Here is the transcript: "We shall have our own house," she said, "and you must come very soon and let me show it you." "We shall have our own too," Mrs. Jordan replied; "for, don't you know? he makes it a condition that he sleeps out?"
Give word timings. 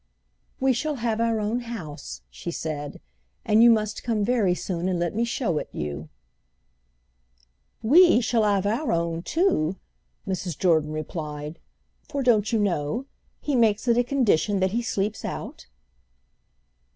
"We 0.59 0.73
shall 0.73 0.95
have 0.95 1.21
our 1.21 1.39
own 1.39 1.59
house," 1.59 2.23
she 2.31 2.49
said, 2.49 2.99
"and 3.45 3.61
you 3.61 3.69
must 3.69 4.03
come 4.03 4.25
very 4.25 4.55
soon 4.55 4.89
and 4.89 4.97
let 4.97 5.13
me 5.13 5.23
show 5.23 5.59
it 5.59 5.69
you." 5.71 6.09
"We 7.83 8.19
shall 8.19 8.41
have 8.41 8.65
our 8.65 8.91
own 8.91 9.21
too," 9.21 9.75
Mrs. 10.27 10.57
Jordan 10.57 10.91
replied; 10.91 11.59
"for, 12.09 12.23
don't 12.23 12.51
you 12.51 12.57
know? 12.57 13.05
he 13.41 13.55
makes 13.55 13.87
it 13.87 13.95
a 13.95 14.03
condition 14.03 14.59
that 14.59 14.71
he 14.71 14.81
sleeps 14.81 15.23
out?" 15.23 15.67